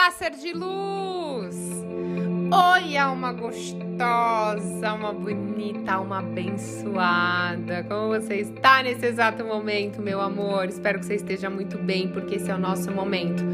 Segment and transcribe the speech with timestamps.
[0.00, 1.54] Olá, ser de luz!
[2.50, 7.84] Oi, alma gostosa, alma bonita, alma abençoada.
[7.84, 10.70] Como você está nesse exato momento, meu amor?
[10.70, 13.44] Espero que você esteja muito bem, porque esse é o nosso momento.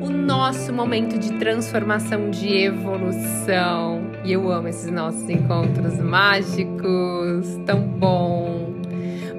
[0.00, 4.00] O nosso momento de transformação, de evolução.
[4.24, 8.67] E eu amo esses nossos encontros mágicos, tão bom.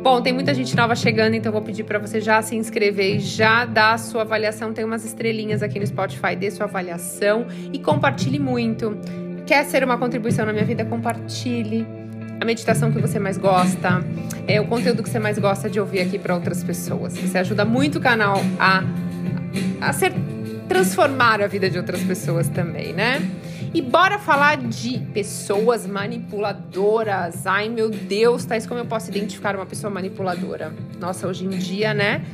[0.01, 3.19] Bom, tem muita gente nova chegando, então vou pedir para você já se inscrever e
[3.19, 4.73] já dar a sua avaliação.
[4.73, 8.97] Tem umas estrelinhas aqui no Spotify, dê sua avaliação e compartilhe muito.
[9.45, 10.85] Quer ser uma contribuição na minha vida?
[10.85, 11.85] Compartilhe
[12.39, 14.01] a meditação que você mais gosta,
[14.47, 17.17] é o conteúdo que você mais gosta de ouvir aqui para outras pessoas.
[17.17, 18.81] Você ajuda muito o canal a,
[19.81, 20.13] a ser
[20.69, 23.21] transformar a vida de outras pessoas também, né?
[23.71, 27.45] E bora falar de pessoas manipuladoras.
[27.45, 30.73] Ai, meu Deus, Thais, como eu posso identificar uma pessoa manipuladora?
[30.99, 32.25] Nossa, hoje em dia, né?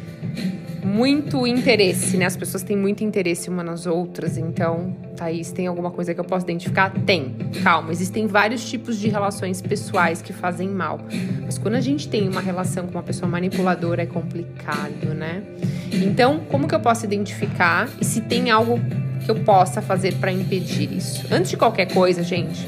[0.82, 2.26] Muito interesse, né?
[2.26, 4.38] As pessoas têm muito interesse umas nas outras.
[4.38, 6.92] Então, Thaís, tem alguma coisa que eu posso identificar?
[7.06, 7.36] Tem.
[7.62, 11.02] Calma, existem vários tipos de relações pessoais que fazem mal.
[11.44, 15.44] Mas quando a gente tem uma relação com uma pessoa manipuladora, é complicado, né?
[15.92, 17.90] Então, como que eu posso identificar?
[18.00, 18.80] E se tem algo
[19.24, 21.26] que eu possa fazer para impedir isso?
[21.32, 22.68] Antes de qualquer coisa, gente,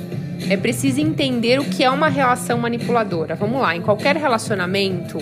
[0.49, 3.35] é preciso entender o que é uma relação manipuladora.
[3.35, 5.17] Vamos lá, em qualquer relacionamento,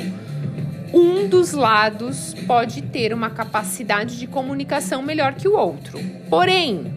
[0.93, 5.99] um dos lados pode ter uma capacidade de comunicação melhor que o outro.
[6.29, 6.93] Porém,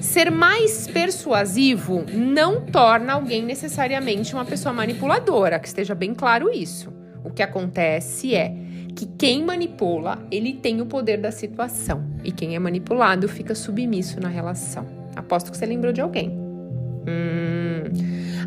[0.00, 6.92] ser mais persuasivo não torna alguém necessariamente uma pessoa manipuladora, que esteja bem claro isso.
[7.24, 8.54] O que acontece é
[8.94, 12.04] que quem manipula, ele tem o poder da situação.
[12.24, 14.86] E quem é manipulado fica submisso na relação.
[15.14, 16.30] Aposto que você lembrou de alguém.
[16.30, 17.84] Hum.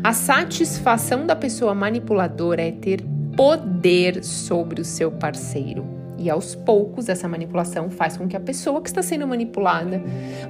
[0.02, 3.02] A satisfação da pessoa manipuladora é ter
[3.36, 6.02] poder sobre o seu parceiro.
[6.18, 10.00] E aos poucos, essa manipulação faz com que a pessoa que está sendo manipulada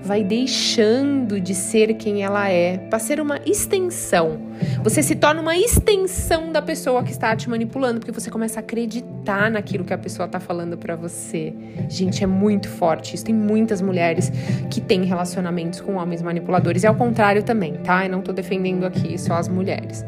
[0.03, 4.39] vai deixando de ser quem ela é, para ser uma extensão.
[4.83, 8.62] Você se torna uma extensão da pessoa que está te manipulando, porque você começa a
[8.62, 11.54] acreditar naquilo que a pessoa está falando para você.
[11.88, 13.25] Gente, é muito forte isso.
[13.25, 14.32] Tem muitas mulheres
[14.69, 16.82] que têm relacionamentos com homens manipuladores.
[16.82, 18.04] E ao contrário também, tá?
[18.04, 20.04] Eu não tô defendendo aqui só as mulheres.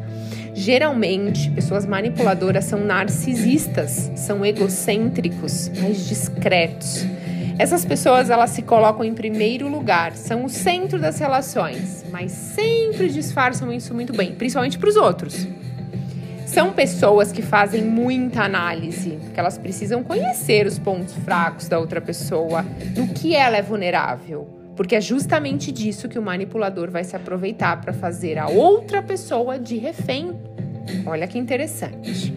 [0.53, 7.05] Geralmente, pessoas manipuladoras são narcisistas, são egocêntricos, mais discretos.
[7.57, 13.09] Essas pessoas elas se colocam em primeiro lugar, são o centro das relações, mas sempre
[13.09, 15.47] disfarçam isso muito bem, principalmente para os outros.
[16.45, 22.01] São pessoas que fazem muita análise, que elas precisam conhecer os pontos fracos da outra
[22.01, 22.65] pessoa,
[22.95, 27.79] no que ela é vulnerável porque é justamente disso que o manipulador vai se aproveitar
[27.81, 30.37] para fazer a outra pessoa de refém.
[31.05, 32.33] Olha que interessante.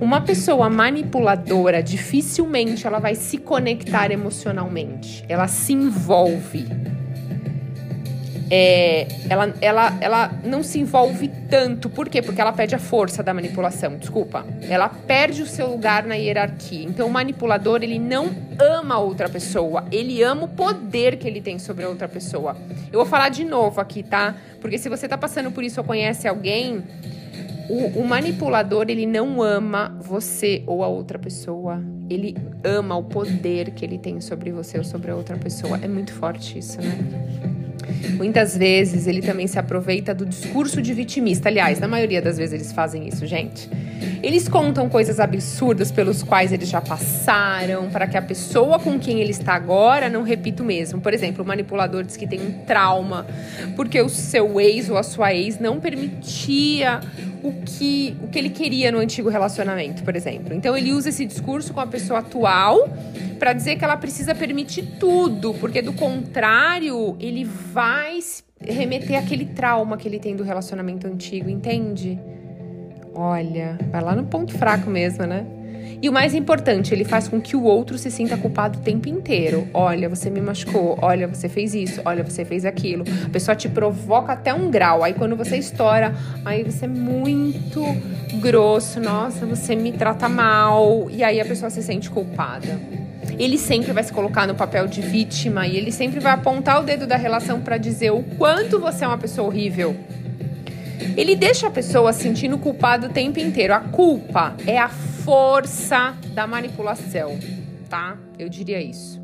[0.00, 5.24] Uma pessoa manipuladora dificilmente ela vai se conectar emocionalmente.
[5.28, 6.66] Ela se envolve
[8.48, 11.90] é, ela, ela, ela não se envolve tanto.
[11.90, 12.22] Por quê?
[12.22, 13.96] Porque ela perde a força da manipulação.
[13.96, 14.46] Desculpa.
[14.68, 16.84] Ela perde o seu lugar na hierarquia.
[16.84, 19.84] Então, o manipulador, ele não ama outra pessoa.
[19.90, 22.56] Ele ama o poder que ele tem sobre outra pessoa.
[22.92, 24.34] Eu vou falar de novo aqui, tá?
[24.60, 26.84] Porque se você tá passando por isso ou conhece alguém,
[27.68, 31.82] o, o manipulador, ele não ama você ou a outra pessoa.
[32.08, 35.78] Ele ama o poder que ele tem sobre você ou sobre a outra pessoa.
[35.82, 36.96] É muito forte isso, né?
[38.16, 41.48] Muitas vezes ele também se aproveita do discurso de vitimista.
[41.48, 43.68] Aliás, na maioria das vezes eles fazem isso, gente.
[44.22, 49.20] Eles contam coisas absurdas pelos quais eles já passaram, para que a pessoa com quem
[49.20, 51.00] ele está agora não repita o mesmo.
[51.00, 53.26] Por exemplo, o manipulador diz que tem um trauma
[53.74, 57.00] porque o seu ex ou a sua ex não permitia
[57.42, 60.54] o que, o que ele queria no antigo relacionamento, por exemplo.
[60.54, 62.88] Então ele usa esse discurso com a pessoa atual
[63.38, 68.18] para dizer que ela precisa permitir tudo, porque do contrário, ele vai
[68.60, 72.18] remeter aquele trauma que ele tem do relacionamento antigo, entende?
[73.14, 75.46] Olha, vai lá no ponto fraco mesmo, né?
[76.00, 79.08] E o mais importante, ele faz com que o outro se sinta culpado o tempo
[79.08, 79.66] inteiro.
[79.72, 80.98] Olha, você me machucou.
[81.00, 82.00] Olha, você fez isso.
[82.04, 83.04] Olha, você fez aquilo.
[83.24, 85.02] A pessoa te provoca até um grau.
[85.02, 86.14] Aí quando você estoura,
[86.44, 87.82] aí você é muito
[88.40, 89.00] grosso.
[89.00, 91.08] Nossa, você me trata mal.
[91.10, 92.78] E aí a pessoa se sente culpada.
[93.38, 96.84] Ele sempre vai se colocar no papel de vítima e ele sempre vai apontar o
[96.84, 99.94] dedo da relação para dizer o quanto você é uma pessoa horrível.
[101.16, 103.72] Ele deixa a pessoa sentindo culpada o tempo inteiro.
[103.72, 107.38] A culpa é a força da manipulação,
[107.88, 108.18] tá?
[108.38, 109.18] Eu diria isso.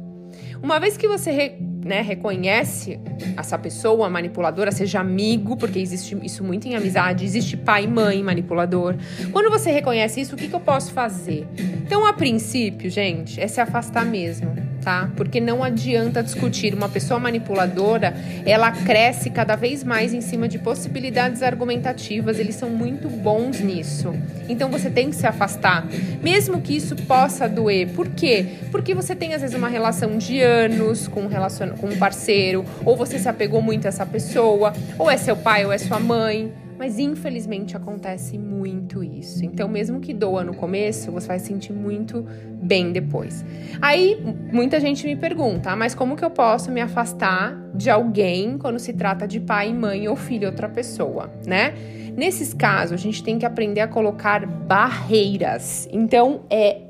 [0.62, 2.98] Uma vez que você re, né, reconhece
[3.36, 8.22] essa pessoa manipuladora, seja amigo, porque existe isso muito em amizade, existe pai e mãe
[8.22, 8.96] manipulador.
[9.30, 11.46] Quando você reconhece isso, o que, que eu posso fazer?
[11.84, 14.61] Então, a princípio, gente, é se afastar mesmo.
[14.82, 15.10] Tá?
[15.16, 16.74] Porque não adianta discutir.
[16.74, 18.14] Uma pessoa manipuladora,
[18.44, 22.38] ela cresce cada vez mais em cima de possibilidades argumentativas.
[22.38, 24.14] Eles são muito bons nisso.
[24.48, 25.86] Então você tem que se afastar,
[26.22, 27.88] mesmo que isso possa doer.
[27.90, 28.46] Por quê?
[28.70, 31.70] Porque você tem às vezes uma relação de anos com um, relacion...
[31.70, 35.64] com um parceiro, ou você se apegou muito a essa pessoa, ou é seu pai
[35.64, 36.52] ou é sua mãe.
[36.82, 39.44] Mas infelizmente acontece muito isso.
[39.44, 42.26] Então, mesmo que doa no começo, você vai sentir muito
[42.60, 43.44] bem depois.
[43.80, 44.20] Aí,
[44.52, 48.80] muita gente me pergunta: ah, mas como que eu posso me afastar de alguém quando
[48.80, 51.72] se trata de pai, mãe ou filho, outra pessoa, né?
[52.16, 55.88] Nesses casos, a gente tem que aprender a colocar barreiras.
[55.92, 56.80] Então, é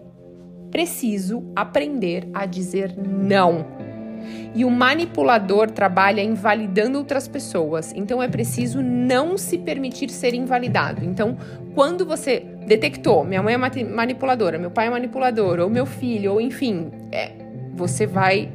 [0.70, 3.81] preciso aprender a dizer não.
[4.54, 7.92] E o manipulador trabalha invalidando outras pessoas.
[7.94, 11.04] Então é preciso não se permitir ser invalidado.
[11.04, 11.36] Então,
[11.74, 16.40] quando você detectou, minha mãe é manipuladora, meu pai é manipulador, ou meu filho, ou
[16.40, 17.32] enfim, é,
[17.74, 18.48] você vai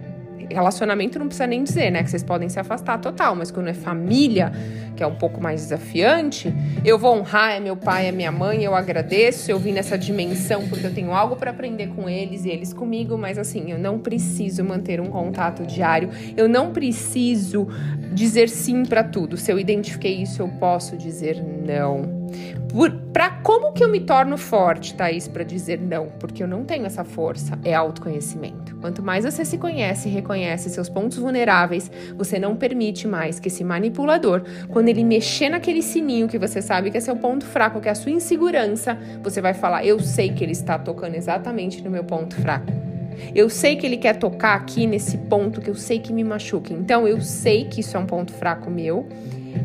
[0.49, 2.03] relacionamento não precisa nem dizer, né?
[2.03, 4.51] Que vocês podem se afastar total, mas quando é família,
[4.95, 6.53] que é um pouco mais desafiante,
[6.83, 10.67] eu vou honrar, é meu pai, é minha mãe, eu agradeço, eu vim nessa dimensão
[10.67, 13.99] porque eu tenho algo para aprender com eles e eles comigo, mas assim, eu não
[13.99, 17.67] preciso manter um contato diário, eu não preciso
[18.13, 19.37] dizer sim para tudo.
[19.37, 22.17] Se eu identifiquei isso, eu posso dizer não.
[23.13, 26.09] Para como que eu me torno forte, Thaís, para dizer não?
[26.19, 28.66] Porque eu não tenho essa força, é autoconhecimento.
[28.79, 33.47] Quanto mais você se conhece e reconhece seus pontos vulneráveis, você não permite mais que
[33.47, 37.81] esse manipulador, quando ele mexer naquele sininho que você sabe que é seu ponto fraco,
[37.81, 41.83] que é a sua insegurança, você vai falar: Eu sei que ele está tocando exatamente
[41.83, 42.71] no meu ponto fraco.
[43.33, 46.71] Eu sei que ele quer tocar aqui nesse ponto que eu sei que me machuca.
[46.71, 49.07] Então eu sei que isso é um ponto fraco meu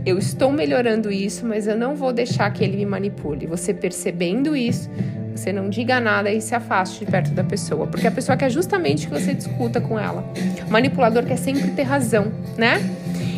[0.05, 3.47] eu estou melhorando isso, mas eu não vou deixar que ele me manipule.
[3.47, 4.91] Você percebendo isso,
[5.35, 8.51] você não diga nada e se afaste de perto da pessoa, porque a pessoa quer
[8.51, 10.25] justamente que você discuta com ela.
[10.67, 12.81] O manipulador quer sempre ter razão, né?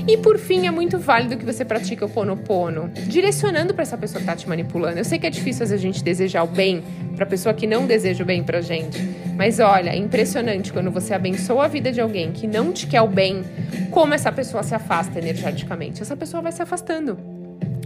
[0.06, 4.18] E por fim, é muito válido que você pratique o ponopono, direcionando para essa pessoa
[4.18, 4.98] que está te manipulando.
[4.98, 6.84] Eu sei que é difícil a gente desejar o bem
[7.16, 8.98] para pessoa que não deseja o bem pra gente.
[9.34, 13.00] Mas olha, é impressionante quando você abençoa a vida de alguém que não te quer
[13.00, 13.42] o bem,
[13.90, 16.02] como essa pessoa se afasta energeticamente.
[16.02, 17.33] Essa pessoa vai se afastando.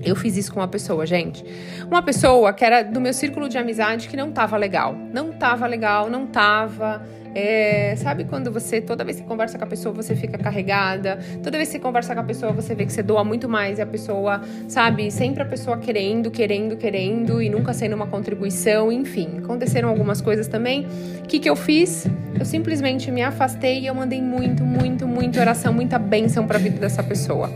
[0.04, 1.44] Eu fiz isso com uma pessoa, gente.
[1.86, 4.94] Uma pessoa que era do meu círculo de amizade que não tava legal.
[5.12, 7.02] Não tava legal, não tava
[7.34, 11.56] é, sabe quando você, toda vez que conversa com a pessoa, você fica carregada, toda
[11.56, 13.82] vez que você conversa com a pessoa, você vê que você doa muito mais e
[13.82, 19.38] a pessoa, sabe, sempre a pessoa querendo, querendo, querendo e nunca sendo uma contribuição, enfim.
[19.38, 20.86] Aconteceram algumas coisas também.
[21.20, 22.06] O que, que eu fiz?
[22.38, 26.60] Eu simplesmente me afastei e eu mandei muito, muito, muito oração, muita bênção para a
[26.60, 27.50] vida dessa pessoa.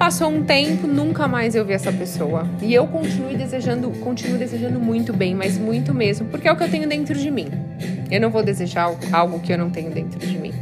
[0.00, 2.48] Passou um tempo, nunca mais eu vi essa pessoa.
[2.62, 6.64] E eu continuo desejando, continuo desejando muito bem, mas muito mesmo, porque é o que
[6.64, 7.48] eu tenho dentro de mim.
[8.10, 10.54] Eu não vou desejar algo que eu não tenho dentro de mim.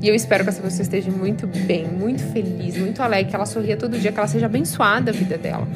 [0.00, 3.46] E eu espero que essa pessoa esteja muito bem, muito feliz, muito alegre, que ela
[3.46, 5.66] sorria todo dia, que ela seja abençoada a vida dela.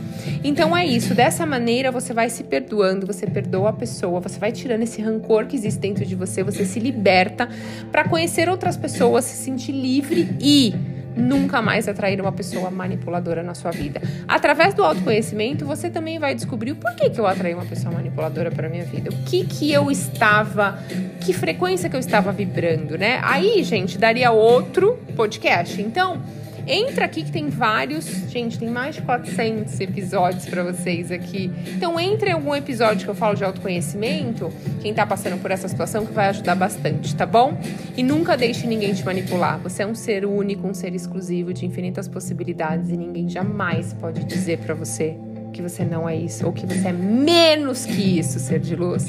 [0.45, 4.53] Então é isso, dessa maneira você vai se perdoando, você perdoa a pessoa, você vai
[4.53, 7.49] tirando esse rancor que existe dentro de você, você se liberta
[7.91, 13.55] para conhecer outras pessoas, se sentir livre e nunca mais atrair uma pessoa manipuladora na
[13.55, 14.01] sua vida.
[14.27, 18.51] Através do autoconhecimento, você também vai descobrir o porquê que eu atraí uma pessoa manipuladora
[18.51, 19.11] para minha vida.
[19.11, 20.79] O que que eu estava,
[21.21, 23.21] que frequência que eu estava vibrando, né?
[23.23, 25.83] Aí, gente, daria outro podcast.
[25.83, 26.23] Então,
[26.71, 31.51] Entra aqui que tem vários, gente, tem mais de 400 episódios para vocês aqui.
[31.75, 34.53] Então entre em algum episódio que eu falo de autoconhecimento,
[34.83, 37.59] quem tá passando por essa situação que vai ajudar bastante, tá bom?
[37.97, 39.59] E nunca deixe ninguém te manipular.
[39.61, 44.23] Você é um ser único, um ser exclusivo de infinitas possibilidades e ninguém jamais pode
[44.25, 45.17] dizer para você
[45.55, 49.07] que você não é isso ou que você é menos que isso, ser de luz.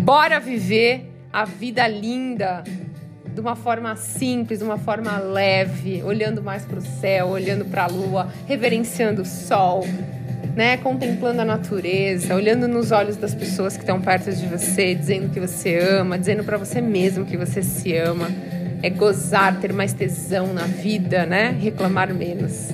[0.00, 2.64] Bora viver a vida linda
[3.36, 7.84] de uma forma simples, de uma forma leve, olhando mais para o céu, olhando para
[7.84, 9.86] a lua, reverenciando o sol,
[10.56, 10.78] né?
[10.78, 15.38] Contemplando a natureza, olhando nos olhos das pessoas que estão perto de você, dizendo que
[15.38, 18.30] você ama, dizendo para você mesmo que você se ama.
[18.82, 21.54] É gozar, ter mais tesão na vida, né?
[21.60, 22.70] Reclamar menos.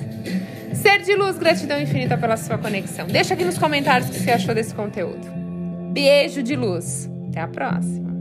[0.73, 3.05] Ser de luz, gratidão infinita pela sua conexão.
[3.07, 5.27] Deixa aqui nos comentários o que você achou desse conteúdo.
[5.91, 7.09] Beijo de luz.
[7.27, 8.12] Até a próxima.